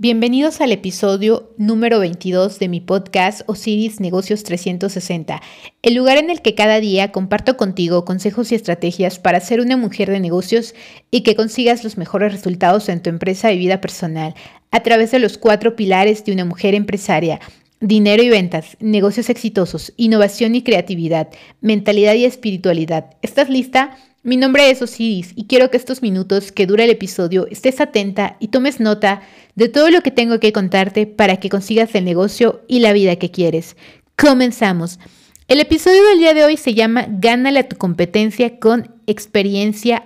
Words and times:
Bienvenidos 0.00 0.60
al 0.60 0.70
episodio 0.70 1.52
número 1.58 1.98
22 1.98 2.60
de 2.60 2.68
mi 2.68 2.80
podcast 2.80 3.40
Osiris 3.46 3.98
Negocios 3.98 4.44
360, 4.44 5.42
el 5.82 5.94
lugar 5.94 6.18
en 6.18 6.30
el 6.30 6.40
que 6.40 6.54
cada 6.54 6.78
día 6.78 7.10
comparto 7.10 7.56
contigo 7.56 8.04
consejos 8.04 8.52
y 8.52 8.54
estrategias 8.54 9.18
para 9.18 9.40
ser 9.40 9.60
una 9.60 9.76
mujer 9.76 10.08
de 10.08 10.20
negocios 10.20 10.76
y 11.10 11.22
que 11.22 11.34
consigas 11.34 11.82
los 11.82 11.98
mejores 11.98 12.30
resultados 12.30 12.88
en 12.88 13.02
tu 13.02 13.10
empresa 13.10 13.50
y 13.50 13.58
vida 13.58 13.80
personal 13.80 14.36
a 14.70 14.84
través 14.84 15.10
de 15.10 15.18
los 15.18 15.36
cuatro 15.36 15.74
pilares 15.74 16.24
de 16.24 16.30
una 16.30 16.44
mujer 16.44 16.76
empresaria. 16.76 17.40
Dinero 17.80 18.22
y 18.22 18.28
ventas, 18.28 18.76
negocios 18.78 19.28
exitosos, 19.30 19.92
innovación 19.96 20.54
y 20.54 20.62
creatividad, 20.62 21.28
mentalidad 21.60 22.14
y 22.14 22.24
espiritualidad. 22.24 23.16
¿Estás 23.20 23.50
lista? 23.50 23.96
Mi 24.28 24.36
nombre 24.36 24.68
es 24.68 24.82
Osiris 24.82 25.32
y 25.36 25.46
quiero 25.46 25.70
que 25.70 25.78
estos 25.78 26.02
minutos 26.02 26.52
que 26.52 26.66
dura 26.66 26.84
el 26.84 26.90
episodio 26.90 27.46
estés 27.50 27.80
atenta 27.80 28.36
y 28.40 28.48
tomes 28.48 28.78
nota 28.78 29.22
de 29.54 29.70
todo 29.70 29.88
lo 29.88 30.02
que 30.02 30.10
tengo 30.10 30.38
que 30.38 30.52
contarte 30.52 31.06
para 31.06 31.38
que 31.38 31.48
consigas 31.48 31.94
el 31.94 32.04
negocio 32.04 32.60
y 32.68 32.80
la 32.80 32.92
vida 32.92 33.16
que 33.16 33.30
quieres. 33.30 33.74
Comenzamos. 34.18 34.98
El 35.46 35.60
episodio 35.60 36.06
del 36.08 36.18
día 36.18 36.34
de 36.34 36.44
hoy 36.44 36.58
se 36.58 36.74
llama 36.74 37.06
Gánale 37.08 37.60
a 37.60 37.68
tu 37.70 37.78
competencia 37.78 38.58
con 38.58 38.94
experiencias 39.06 40.02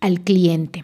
al 0.00 0.22
cliente. 0.22 0.82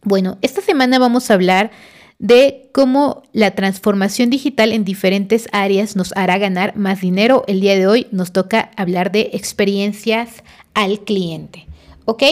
Bueno, 0.00 0.38
esta 0.40 0.62
semana 0.62 0.98
vamos 0.98 1.30
a 1.30 1.34
hablar 1.34 1.70
de 2.18 2.70
cómo 2.72 3.24
la 3.34 3.50
transformación 3.50 4.30
digital 4.30 4.72
en 4.72 4.86
diferentes 4.86 5.48
áreas 5.52 5.96
nos 5.96 6.16
hará 6.16 6.38
ganar 6.38 6.78
más 6.78 7.02
dinero. 7.02 7.44
El 7.46 7.60
día 7.60 7.76
de 7.76 7.86
hoy 7.86 8.06
nos 8.10 8.32
toca 8.32 8.70
hablar 8.74 9.12
de 9.12 9.28
experiencias 9.34 10.42
al 10.72 11.00
cliente. 11.00 11.66
¿Ok? 12.06 12.22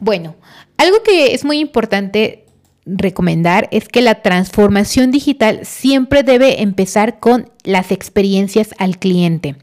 Bueno, 0.00 0.34
algo 0.76 1.02
que 1.04 1.32
es 1.32 1.44
muy 1.44 1.60
importante 1.60 2.44
recomendar 2.84 3.68
es 3.70 3.88
que 3.88 4.02
la 4.02 4.22
transformación 4.22 5.12
digital 5.12 5.60
siempre 5.64 6.24
debe 6.24 6.62
empezar 6.62 7.20
con 7.20 7.50
las 7.62 7.92
experiencias 7.92 8.70
al 8.78 8.98
cliente. 8.98 9.56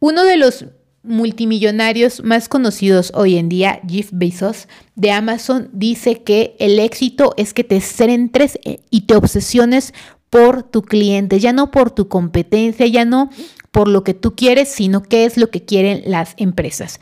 Uno 0.00 0.24
de 0.24 0.38
los 0.38 0.64
multimillonarios 1.02 2.22
más 2.22 2.48
conocidos 2.48 3.12
hoy 3.14 3.36
en 3.36 3.48
día, 3.48 3.80
Jeff 3.86 4.08
Bezos 4.12 4.68
de 4.94 5.10
Amazon, 5.10 5.70
dice 5.72 6.22
que 6.22 6.56
el 6.58 6.78
éxito 6.78 7.34
es 7.36 7.54
que 7.54 7.64
te 7.64 7.80
centres 7.80 8.58
y 8.90 9.02
te 9.02 9.14
obsesiones 9.14 9.94
por 10.30 10.62
tu 10.62 10.82
cliente, 10.82 11.40
ya 11.40 11.52
no 11.52 11.70
por 11.70 11.90
tu 11.90 12.08
competencia, 12.08 12.86
ya 12.86 13.04
no 13.04 13.30
por 13.70 13.88
lo 13.88 14.04
que 14.04 14.14
tú 14.14 14.34
quieres, 14.34 14.68
sino 14.68 15.02
qué 15.02 15.24
es 15.24 15.36
lo 15.36 15.50
que 15.50 15.64
quieren 15.64 16.02
las 16.06 16.34
empresas. 16.36 17.00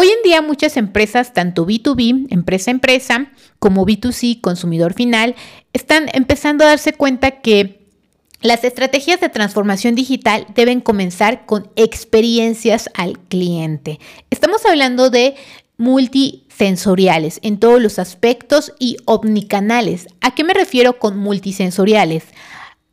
Hoy 0.00 0.06
en 0.10 0.22
día 0.22 0.42
muchas 0.42 0.76
empresas, 0.76 1.32
tanto 1.32 1.66
B2B, 1.66 2.28
empresa 2.30 2.70
a 2.70 2.74
empresa, 2.74 3.32
como 3.58 3.84
B2C, 3.84 4.40
consumidor 4.40 4.94
final, 4.94 5.34
están 5.72 6.06
empezando 6.12 6.62
a 6.62 6.68
darse 6.68 6.92
cuenta 6.92 7.40
que 7.40 7.80
las 8.40 8.62
estrategias 8.62 9.20
de 9.20 9.28
transformación 9.28 9.96
digital 9.96 10.46
deben 10.54 10.80
comenzar 10.80 11.46
con 11.46 11.72
experiencias 11.74 12.88
al 12.94 13.18
cliente. 13.18 13.98
Estamos 14.30 14.64
hablando 14.66 15.10
de 15.10 15.34
multisensoriales 15.78 17.40
en 17.42 17.58
todos 17.58 17.82
los 17.82 17.98
aspectos 17.98 18.74
y 18.78 18.98
omnicanales. 19.04 20.06
¿A 20.20 20.32
qué 20.32 20.44
me 20.44 20.54
refiero 20.54 21.00
con 21.00 21.18
multisensoriales? 21.18 22.22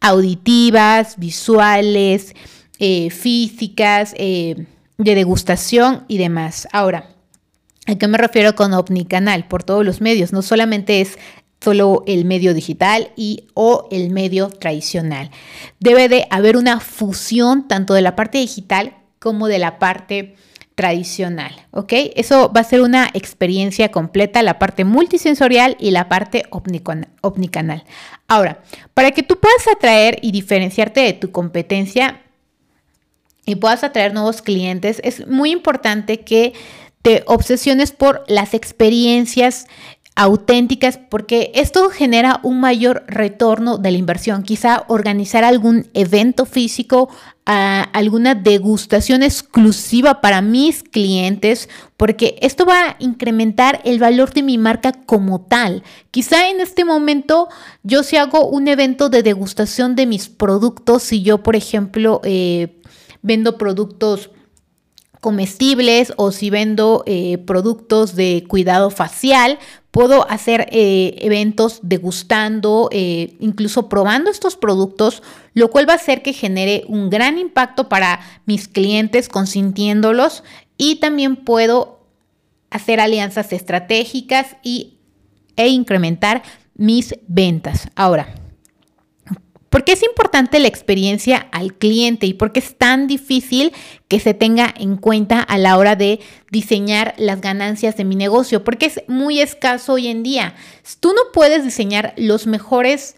Auditivas, 0.02 1.20
visuales, 1.20 2.34
eh, 2.80 3.12
físicas, 3.12 4.16
eh, 4.18 4.66
de 4.98 5.16
degustación 5.16 6.06
y 6.08 6.18
demás. 6.18 6.68
Ahora, 6.72 7.10
¿a 7.88 7.96
qué 7.96 8.08
me 8.08 8.18
refiero 8.18 8.56
con 8.56 8.74
omnicanal? 8.74 9.48
Por 9.48 9.64
todos 9.64 9.86
los 9.86 10.02
medios, 10.02 10.34
no 10.34 10.42
solamente 10.42 11.02
es 11.02 11.18
solo 11.62 12.04
el 12.06 12.26
medio 12.26 12.54
digital 12.54 13.12
y 13.16 13.48
o 13.54 13.88
el 13.92 14.12
medio 14.12 14.50
tradicional. 14.50 15.32
Debe 15.80 16.10
de 16.10 16.28
haber 16.30 16.58
una 16.58 16.80
fusión 16.80 17.68
tanto 17.68 17.94
de 17.94 18.02
la 18.02 18.16
parte 18.16 18.38
digital 18.38 18.96
como 19.20 19.48
de 19.48 19.60
la 19.60 19.80
parte 19.80 20.36
tradicional, 20.76 21.56
¿ok? 21.72 21.94
Eso 22.16 22.52
va 22.52 22.62
a 22.62 22.66
ser 22.66 22.82
una 22.82 23.10
experiencia 23.14 23.90
completa, 23.90 24.44
la 24.44 24.60
parte 24.60 24.84
multisensorial 24.84 25.78
y 25.80 25.92
la 25.92 26.10
parte 26.10 26.44
omnicanal. 26.52 27.86
Ahora, 28.28 28.62
para 28.94 29.12
que 29.12 29.24
tú 29.24 29.40
puedas 29.40 29.68
atraer 29.74 30.20
y 30.22 30.32
diferenciarte 30.32 31.00
de 31.00 31.14
tu 31.14 31.32
competencia, 31.32 32.22
y 33.46 33.56
puedas 33.56 33.84
atraer 33.84 34.14
nuevos 34.14 34.42
clientes, 34.42 35.02
es 35.04 35.28
muy 35.28 35.52
importante 35.52 36.22
que 36.22 36.54
te 37.02 37.24
obsesiones 37.28 37.92
por 37.92 38.24
las 38.28 38.54
experiencias 38.54 39.68
auténticas 40.16 40.98
porque 40.98 41.52
esto 41.54 41.90
genera 41.90 42.40
un 42.42 42.62
mayor 42.62 43.04
retorno 43.08 43.78
de 43.78 43.92
la 43.92 43.98
inversión. 43.98 44.44
Quizá 44.44 44.86
organizar 44.88 45.44
algún 45.44 45.88
evento 45.94 46.46
físico, 46.46 47.10
alguna 47.46 48.34
degustación 48.34 49.24
exclusiva 49.24 50.22
para 50.22 50.42
mis 50.42 50.84
clientes, 50.84 51.70
porque 51.98 52.38
esto 52.42 52.66
va 52.66 52.82
a 52.82 52.96
incrementar 53.00 53.82
el 53.84 54.00
valor 54.00 54.34
de 54.34 54.42
mi 54.42 54.58
marca 54.58 54.94
como 54.94 55.42
tal. 55.42 55.84
Quizá 56.12 56.50
en 56.50 56.62
este 56.62 56.86
momento 56.86 57.50
yo 57.84 58.02
si 58.02 58.16
hago 58.16 58.48
un 58.48 58.70
evento 58.70 59.10
de 59.10 59.22
degustación 59.22 59.96
de 59.96 60.08
mis 60.08 60.30
productos, 60.30 61.04
si 61.04 61.22
yo 61.22 61.44
por 61.44 61.56
ejemplo... 61.56 62.22
Eh, 62.24 62.82
vendo 63.26 63.58
productos 63.58 64.30
comestibles 65.20 66.14
o 66.18 66.32
si 66.32 66.52
vendo 66.52 67.04
eh, 67.08 67.40
productos 67.40 68.16
de 68.16 68.46
cuidado 68.48 68.92
facial, 68.92 69.58
puedo 69.90 70.30
hacer 70.30 70.68
eh, 70.72 71.16
eventos 71.22 71.80
degustando, 71.82 72.90
eh, 72.92 73.34
incluso 73.40 73.90
probando 73.90 74.30
estos 74.30 74.56
productos, 74.56 75.24
lo 75.56 75.72
cual 75.72 75.90
va 75.90 75.94
a 75.94 75.96
hacer 75.96 76.22
que 76.22 76.34
genere 76.34 76.84
un 76.88 77.10
gran 77.10 77.40
impacto 77.40 77.90
para 77.90 78.20
mis 78.46 78.68
clientes 78.68 79.28
consintiéndolos 79.28 80.44
y 80.78 80.98
también 80.98 81.38
puedo 81.38 82.02
hacer 82.70 83.00
alianzas 83.00 83.52
estratégicas 83.52 84.58
y, 84.62 85.00
e 85.56 85.70
incrementar 85.70 86.44
mis 86.76 87.16
ventas. 87.28 87.88
Ahora, 87.96 88.28
¿Por 89.76 89.84
qué 89.84 89.92
es 89.92 90.04
importante 90.04 90.60
la 90.60 90.70
experiencia 90.70 91.50
al 91.52 91.74
cliente 91.74 92.26
y 92.26 92.34
por 92.34 92.54
qué 92.54 92.62
es 92.62 92.78
tan 92.78 93.08
difícil 93.08 93.74
que 94.08 94.22
se 94.22 94.34
tenga 94.34 94.74
en 94.78 94.96
cuenta 94.96 95.42
a 95.42 95.58
la 95.58 95.78
hora 95.78 95.98
de 95.98 96.22
diseñar 96.50 97.14
las 97.18 97.42
ganancias 97.42 97.98
de 97.98 98.06
mi 98.06 98.16
negocio? 98.16 98.64
Porque 98.64 98.86
es 98.86 99.02
muy 99.10 99.42
escaso 99.42 99.92
hoy 99.92 100.08
en 100.08 100.24
día. 100.24 100.56
Tú 101.02 101.10
no 101.10 101.24
puedes 101.34 101.66
diseñar 101.66 102.14
los 102.16 102.48
mejores 102.48 103.18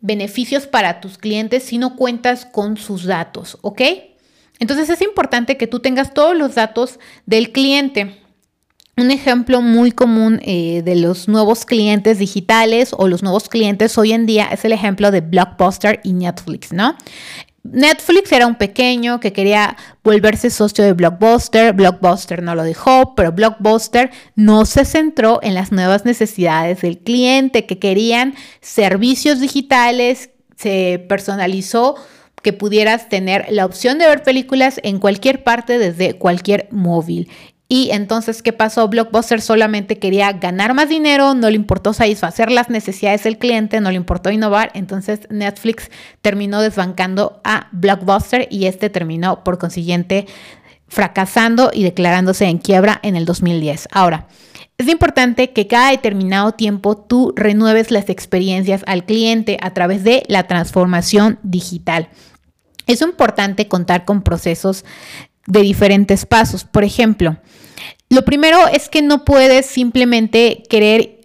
beneficios 0.00 0.66
para 0.66 1.02
tus 1.02 1.18
clientes 1.18 1.62
si 1.62 1.76
no 1.76 1.94
cuentas 1.94 2.46
con 2.46 2.78
sus 2.78 3.04
datos, 3.04 3.58
¿ok? 3.60 3.82
Entonces 4.60 4.88
es 4.88 5.02
importante 5.02 5.58
que 5.58 5.66
tú 5.66 5.80
tengas 5.80 6.14
todos 6.14 6.34
los 6.34 6.54
datos 6.54 6.98
del 7.26 7.52
cliente. 7.52 8.18
Un 8.96 9.10
ejemplo 9.10 9.60
muy 9.60 9.90
común 9.90 10.40
eh, 10.44 10.82
de 10.84 10.94
los 10.94 11.26
nuevos 11.26 11.64
clientes 11.64 12.18
digitales 12.18 12.90
o 12.96 13.08
los 13.08 13.24
nuevos 13.24 13.48
clientes 13.48 13.98
hoy 13.98 14.12
en 14.12 14.24
día 14.24 14.46
es 14.52 14.64
el 14.64 14.72
ejemplo 14.72 15.10
de 15.10 15.20
Blockbuster 15.20 16.00
y 16.04 16.12
Netflix, 16.12 16.72
¿no? 16.72 16.96
Netflix 17.64 18.30
era 18.30 18.46
un 18.46 18.54
pequeño 18.54 19.18
que 19.18 19.32
quería 19.32 19.76
volverse 20.04 20.50
socio 20.50 20.84
de 20.84 20.92
Blockbuster, 20.92 21.72
Blockbuster 21.72 22.42
no 22.42 22.54
lo 22.54 22.62
dejó, 22.62 23.14
pero 23.16 23.32
Blockbuster 23.32 24.10
no 24.36 24.64
se 24.64 24.84
centró 24.84 25.40
en 25.42 25.54
las 25.54 25.72
nuevas 25.72 26.04
necesidades 26.04 26.82
del 26.82 26.98
cliente, 26.98 27.64
que 27.64 27.78
querían 27.78 28.34
servicios 28.60 29.40
digitales, 29.40 30.30
se 30.56 31.04
personalizó 31.08 31.96
que 32.42 32.52
pudieras 32.52 33.08
tener 33.08 33.46
la 33.48 33.64
opción 33.64 33.98
de 33.98 34.06
ver 34.06 34.22
películas 34.22 34.78
en 34.84 34.98
cualquier 34.98 35.42
parte 35.42 35.78
desde 35.78 36.18
cualquier 36.18 36.68
móvil. 36.70 37.28
Y 37.76 37.90
entonces, 37.90 38.40
¿qué 38.40 38.52
pasó? 38.52 38.86
Blockbuster 38.86 39.40
solamente 39.40 39.98
quería 39.98 40.30
ganar 40.30 40.74
más 40.74 40.88
dinero, 40.88 41.34
no 41.34 41.50
le 41.50 41.56
importó 41.56 41.92
satisfacer 41.92 42.52
las 42.52 42.70
necesidades 42.70 43.24
del 43.24 43.36
cliente, 43.36 43.80
no 43.80 43.90
le 43.90 43.96
importó 43.96 44.30
innovar. 44.30 44.70
Entonces, 44.74 45.22
Netflix 45.28 45.90
terminó 46.22 46.62
desbancando 46.62 47.40
a 47.42 47.66
Blockbuster 47.72 48.46
y 48.48 48.66
este 48.66 48.90
terminó, 48.90 49.42
por 49.42 49.58
consiguiente, 49.58 50.28
fracasando 50.86 51.72
y 51.74 51.82
declarándose 51.82 52.44
en 52.44 52.58
quiebra 52.58 53.00
en 53.02 53.16
el 53.16 53.24
2010. 53.24 53.88
Ahora, 53.90 54.28
es 54.78 54.86
importante 54.86 55.50
que 55.50 55.66
cada 55.66 55.90
determinado 55.90 56.52
tiempo 56.52 56.96
tú 56.96 57.32
renueves 57.34 57.90
las 57.90 58.08
experiencias 58.08 58.84
al 58.86 59.04
cliente 59.04 59.58
a 59.60 59.74
través 59.74 60.04
de 60.04 60.22
la 60.28 60.44
transformación 60.44 61.40
digital. 61.42 62.08
Es 62.86 63.02
importante 63.02 63.66
contar 63.66 64.04
con 64.04 64.22
procesos 64.22 64.84
de 65.48 65.62
diferentes 65.62 66.24
pasos. 66.24 66.62
Por 66.62 66.84
ejemplo, 66.84 67.36
lo 68.14 68.24
primero 68.24 68.68
es 68.68 68.88
que 68.88 69.02
no 69.02 69.24
puedes 69.24 69.66
simplemente 69.66 70.62
querer 70.68 71.20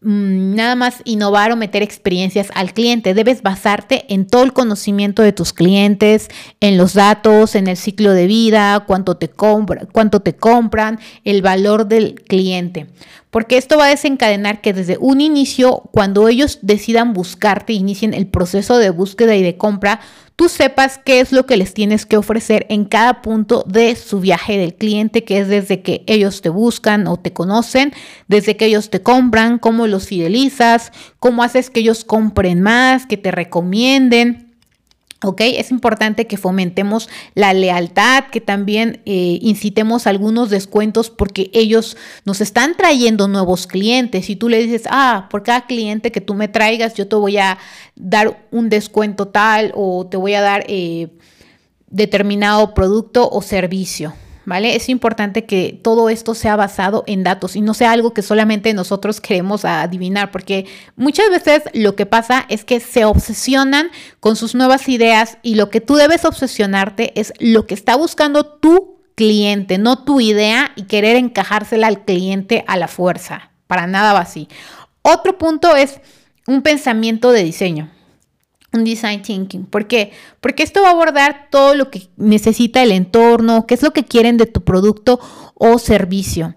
mm, 0.00 0.54
nada 0.54 0.76
más 0.76 1.02
innovar 1.04 1.52
o 1.52 1.56
meter 1.56 1.82
experiencias 1.82 2.48
al 2.54 2.72
cliente. 2.72 3.14
Debes 3.14 3.42
basarte 3.42 4.04
en 4.08 4.26
todo 4.26 4.44
el 4.44 4.52
conocimiento 4.52 5.22
de 5.22 5.32
tus 5.32 5.52
clientes, 5.52 6.28
en 6.60 6.78
los 6.78 6.94
datos, 6.94 7.54
en 7.54 7.66
el 7.66 7.76
ciclo 7.76 8.12
de 8.12 8.26
vida, 8.26 8.84
cuánto 8.86 9.16
te, 9.16 9.28
compra, 9.28 9.86
cuánto 9.92 10.20
te 10.20 10.36
compran, 10.36 11.00
el 11.24 11.42
valor 11.42 11.86
del 11.86 12.14
cliente. 12.14 12.86
Porque 13.30 13.56
esto 13.56 13.78
va 13.78 13.86
a 13.86 13.90
desencadenar 13.90 14.60
que 14.60 14.72
desde 14.72 14.98
un 14.98 15.20
inicio, 15.20 15.88
cuando 15.92 16.28
ellos 16.28 16.58
decidan 16.62 17.12
buscarte, 17.12 17.72
inicien 17.72 18.12
el 18.12 18.26
proceso 18.26 18.78
de 18.78 18.90
búsqueda 18.90 19.36
y 19.36 19.42
de 19.42 19.56
compra, 19.56 20.00
tú 20.34 20.48
sepas 20.48 20.98
qué 20.98 21.20
es 21.20 21.32
lo 21.32 21.46
que 21.46 21.56
les 21.56 21.72
tienes 21.72 22.06
que 22.06 22.16
ofrecer 22.16 22.66
en 22.70 22.84
cada 22.86 23.22
punto 23.22 23.64
de 23.68 23.94
su 23.94 24.20
viaje 24.20 24.58
del 24.58 24.74
cliente, 24.74 25.22
que 25.22 25.38
es 25.38 25.48
desde 25.48 25.82
que 25.82 26.02
ellos 26.06 26.42
te 26.42 26.48
buscan 26.48 27.06
o 27.06 27.18
te 27.18 27.32
conocen, 27.32 27.92
desde 28.26 28.56
que 28.56 28.66
ellos 28.66 28.90
te 28.90 29.02
compran, 29.02 29.58
cómo 29.58 29.86
los 29.86 30.06
fidelizas, 30.06 30.92
cómo 31.18 31.42
haces 31.42 31.70
que 31.70 31.80
ellos 31.80 32.04
compren 32.04 32.62
más, 32.62 33.06
que 33.06 33.16
te 33.16 33.30
recomienden. 33.30 34.49
¿Ok? 35.22 35.42
Es 35.42 35.70
importante 35.70 36.26
que 36.26 36.38
fomentemos 36.38 37.10
la 37.34 37.52
lealtad, 37.52 38.24
que 38.32 38.40
también 38.40 39.02
eh, 39.04 39.38
incitemos 39.42 40.06
algunos 40.06 40.48
descuentos 40.48 41.10
porque 41.10 41.50
ellos 41.52 41.98
nos 42.24 42.40
están 42.40 42.74
trayendo 42.74 43.28
nuevos 43.28 43.66
clientes. 43.66 44.30
Y 44.30 44.36
tú 44.36 44.48
le 44.48 44.62
dices, 44.62 44.84
ah, 44.90 45.28
por 45.30 45.42
cada 45.42 45.66
cliente 45.66 46.10
que 46.10 46.22
tú 46.22 46.32
me 46.32 46.48
traigas, 46.48 46.94
yo 46.94 47.06
te 47.06 47.16
voy 47.16 47.36
a 47.36 47.58
dar 47.96 48.46
un 48.50 48.70
descuento 48.70 49.28
tal 49.28 49.72
o 49.74 50.06
te 50.06 50.16
voy 50.16 50.32
a 50.32 50.40
dar 50.40 50.64
eh, 50.68 51.08
determinado 51.88 52.72
producto 52.72 53.28
o 53.28 53.42
servicio. 53.42 54.14
¿Vale? 54.50 54.74
Es 54.74 54.88
importante 54.88 55.46
que 55.46 55.78
todo 55.80 56.10
esto 56.10 56.34
sea 56.34 56.56
basado 56.56 57.04
en 57.06 57.22
datos 57.22 57.54
y 57.54 57.60
no 57.60 57.72
sea 57.72 57.92
algo 57.92 58.12
que 58.12 58.20
solamente 58.20 58.74
nosotros 58.74 59.20
queremos 59.20 59.64
adivinar, 59.64 60.32
porque 60.32 60.66
muchas 60.96 61.30
veces 61.30 61.62
lo 61.72 61.94
que 61.94 62.04
pasa 62.04 62.46
es 62.48 62.64
que 62.64 62.80
se 62.80 63.04
obsesionan 63.04 63.90
con 64.18 64.34
sus 64.34 64.56
nuevas 64.56 64.88
ideas 64.88 65.38
y 65.42 65.54
lo 65.54 65.70
que 65.70 65.80
tú 65.80 65.94
debes 65.94 66.24
obsesionarte 66.24 67.18
es 67.18 67.32
lo 67.38 67.68
que 67.68 67.74
está 67.74 67.94
buscando 67.94 68.44
tu 68.44 68.98
cliente, 69.14 69.78
no 69.78 70.02
tu 70.02 70.20
idea 70.20 70.72
y 70.74 70.82
querer 70.82 71.14
encajársela 71.14 71.86
al 71.86 72.04
cliente 72.04 72.64
a 72.66 72.76
la 72.76 72.88
fuerza. 72.88 73.52
Para 73.68 73.86
nada 73.86 74.12
va 74.14 74.20
así. 74.20 74.48
Otro 75.02 75.38
punto 75.38 75.76
es 75.76 76.00
un 76.48 76.62
pensamiento 76.62 77.30
de 77.30 77.44
diseño 77.44 77.88
un 78.72 78.84
design 78.84 79.22
thinking. 79.22 79.64
¿Por 79.64 79.86
qué? 79.86 80.12
Porque 80.40 80.62
esto 80.62 80.82
va 80.82 80.88
a 80.88 80.92
abordar 80.92 81.48
todo 81.50 81.74
lo 81.74 81.90
que 81.90 82.08
necesita 82.16 82.82
el 82.82 82.92
entorno, 82.92 83.66
qué 83.66 83.74
es 83.74 83.82
lo 83.82 83.92
que 83.92 84.04
quieren 84.04 84.36
de 84.36 84.46
tu 84.46 84.62
producto 84.62 85.20
o 85.54 85.78
servicio. 85.78 86.54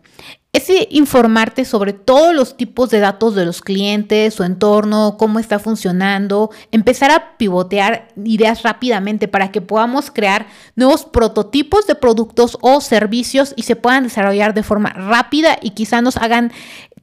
Es 0.53 0.71
informarte 0.91 1.65
sobre 1.65 1.93
todos 1.93 2.35
los 2.35 2.55
tipos 2.55 2.91
de 2.91 2.99
datos 2.99 3.33
de 3.33 3.43
los 3.43 3.63
clientes, 3.63 4.35
su 4.35 4.43
entorno, 4.43 5.17
cómo 5.17 5.39
está 5.39 5.57
funcionando, 5.57 6.51
empezar 6.71 7.09
a 7.09 7.37
pivotear 7.37 8.09
ideas 8.23 8.61
rápidamente 8.61 9.27
para 9.27 9.51
que 9.51 9.61
podamos 9.61 10.11
crear 10.11 10.45
nuevos 10.75 11.05
prototipos 11.05 11.87
de 11.87 11.95
productos 11.95 12.59
o 12.61 12.81
servicios 12.81 13.55
y 13.55 13.63
se 13.63 13.75
puedan 13.75 14.03
desarrollar 14.03 14.53
de 14.53 14.61
forma 14.61 14.89
rápida 14.89 15.57
y 15.59 15.71
quizá 15.71 16.03
nos 16.03 16.17
hagan 16.17 16.51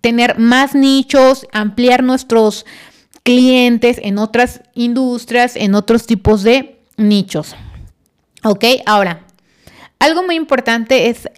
tener 0.01 0.39
más 0.39 0.77
nichos, 0.77 1.49
ampliar 1.53 2.05
nuestros 2.05 2.65
clientes, 3.23 3.99
en 4.03 4.19
otras 4.19 4.63
industrias, 4.75 5.57
en 5.57 5.75
otros 5.75 6.07
tipos 6.07 6.43
de 6.43 6.81
nichos. 6.97 7.55
¿Ok? 8.45 8.65
Ahora, 8.87 9.27
algo 9.99 10.23
muy 10.23 10.35
importante 10.35 11.09
es, 11.09 11.29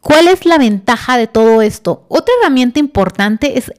¿cuál 0.00 0.28
es 0.28 0.44
la 0.44 0.58
ventaja 0.58 1.16
de 1.16 1.26
todo 1.26 1.62
esto? 1.62 2.04
Otra 2.08 2.34
herramienta 2.40 2.80
importante 2.80 3.58
es 3.58 3.72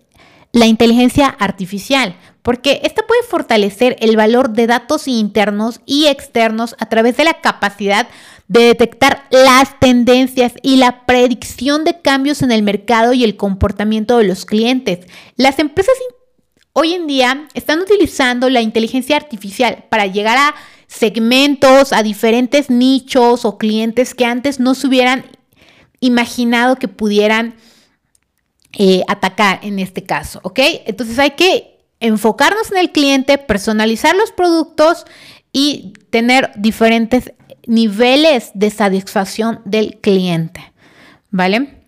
la 0.51 0.65
inteligencia 0.65 1.27
artificial, 1.27 2.15
porque 2.41 2.81
esta 2.83 3.06
puede 3.06 3.21
fortalecer 3.23 3.95
el 4.00 4.15
valor 4.15 4.51
de 4.51 4.65
datos 4.65 5.07
internos 5.07 5.81
y 5.85 6.07
externos 6.07 6.75
a 6.79 6.88
través 6.88 7.17
de 7.17 7.25
la 7.25 7.41
capacidad 7.41 8.07
de 8.47 8.62
detectar 8.62 9.25
las 9.29 9.79
tendencias 9.79 10.53
y 10.63 10.77
la 10.77 11.05
predicción 11.05 11.83
de 11.83 12.01
cambios 12.01 12.41
en 12.41 12.51
el 12.51 12.63
mercado 12.63 13.13
y 13.13 13.23
el 13.23 13.38
comportamiento 13.38 14.17
de 14.17 14.23
los 14.23 14.45
clientes. 14.45 15.05
Las 15.35 15.59
empresas 15.59 15.94
Hoy 16.74 16.94
en 16.94 17.07
día 17.07 17.48
están 17.54 17.80
utilizando 17.80 18.50
la 18.50 18.62
inteligencia 18.62 19.16
artificial 19.16 19.86
para 19.89 20.06
llegar 20.06 20.38
a 20.38 20.56
segmentos, 20.88 21.94
a 21.94 22.04
diferentes 22.04 22.69
nichos 22.69 23.45
o 23.45 23.57
clientes 23.57 24.13
que 24.13 24.25
antes 24.25 24.60
no 24.60 24.75
se 24.75 24.88
hubieran 24.88 25.25
imaginado 26.00 26.77
que 26.77 26.88
pudieran 26.88 27.56
eh, 28.77 29.04
atacar 29.07 29.60
en 29.63 29.80
este 29.80 30.04
caso, 30.04 30.39
¿ok? 30.44 30.60
Entonces 30.86 31.18
hay 31.19 31.31
que 31.31 31.80
enfocarnos 32.00 32.72
en 32.72 32.77
el 32.77 32.92
cliente, 32.92 33.38
personalizar 33.38 34.15
los 34.15 34.31
productos 34.31 35.06
y 35.51 35.94
tener 36.12 36.51
diferentes 36.56 37.33
niveles 37.65 38.51
de 38.54 38.69
satisfacción 38.69 39.62
del 39.65 40.00
cliente, 40.01 40.74
¿vale? 41.30 41.83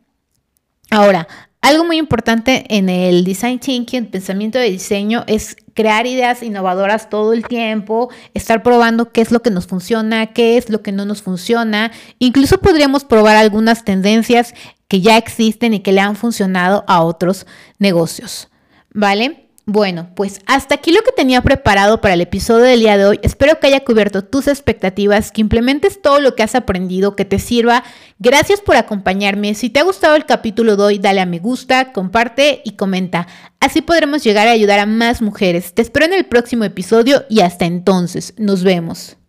Ahora, 0.89 1.27
algo 1.62 1.86
muy 1.86 1.98
importante 1.98 2.66
en 2.75 2.90
el 2.90 3.24
design 3.24 3.60
thinking, 3.60 4.08
pensamiento 4.08 4.58
de 4.58 4.72
diseño, 4.72 5.24
es 5.28 5.56
crear 5.75 6.08
ideas 6.08 6.42
innovadoras 6.42 7.10
todo 7.10 7.34
el 7.34 7.48
tiempo, 7.48 8.10
estar 8.34 8.63
probando 8.63 9.12
qué 9.12 9.22
es 9.22 9.31
lo 9.31 9.42
que 9.42 9.52
nos 9.52 9.68
funciona, 9.68 10.34
qué 10.34 10.58
es 10.58 10.69
lo 10.69 10.81
que 10.81 10.92
no 10.92 11.06
nos 11.06 11.22
funciona. 11.22 11.92
Incluso 12.18 12.58
podríamos 12.58 13.04
probar 13.04 13.38
algunas 13.38 13.86
tendencias 13.86 14.56
que 14.88 15.02
ya 15.02 15.18
existen 15.18 15.75
y 15.75 15.81
que 15.81 15.92
le 15.92 16.02
han 16.02 16.16
funcionado 16.16 16.84
a 16.88 17.04
otros 17.04 17.46
negocios. 17.78 18.50
¿Vale? 18.94 19.40
Bueno, 19.68 20.10
pues 20.16 20.42
hasta 20.48 20.75
aquí 20.75 20.92
lo 20.92 21.02
que 21.04 21.12
tenía 21.12 21.42
preparado 21.42 22.02
para 22.02 22.16
el 22.16 22.22
episodio 22.22 22.66
del 22.66 22.80
día 22.80 22.98
de 22.98 23.06
hoy. 23.06 23.19
Espero 23.22 23.60
que 23.60 23.68
haya 23.68 23.84
cubierto 23.84 24.24
tus 24.24 24.48
expectativas, 24.48 25.31
que 25.31 25.42
implementes 25.42 26.02
todo 26.02 26.19
lo 26.19 26.36
que 26.36 26.42
has 26.42 26.56
aprendido, 26.56 27.16
que 27.16 27.25
te 27.25 27.38
sirva. 27.38 27.84
Gracias 28.18 28.60
por 28.60 28.75
acompañarme. 28.75 29.54
Si 29.54 29.69
te 29.69 29.80
ha 29.80 29.84
gustado 29.84 30.16
el 30.16 30.25
capítulo 30.25 30.78
de 30.78 30.84
hoy, 30.84 31.00
dale 31.00 31.22
a 31.22 31.28
me 31.28 31.40
gusta, 31.40 31.94
comparte 31.94 32.62
y 32.66 32.72
comenta. 32.72 33.28
Así 33.60 33.81
podremos 33.81 34.24
llegar 34.24 34.48
a 34.48 34.52
ayudar 34.52 34.80
a 34.80 34.88
más 34.88 35.22
mujeres. 35.22 35.74
Te 35.75 35.84
espero 35.84 36.08
en 36.08 36.13
el 36.13 36.25
próximo 36.25 36.63
episodio 36.63 37.24
y 37.30 37.42
hasta 37.42 37.66
entonces. 37.66 38.34
Nos 38.38 38.63
vemos. 38.63 39.20